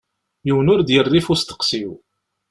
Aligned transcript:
Yiwen 0.45 0.71
ur 0.73 0.79
d-yerri 0.81 1.19
ɣef 1.21 1.27
usteqsi-w. 1.33 1.91